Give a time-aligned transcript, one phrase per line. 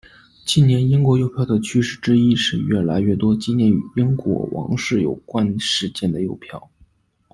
[0.45, 6.71] 近年英国邮票的趋势之一是越来越多纪念与英国王室有关事件的邮票。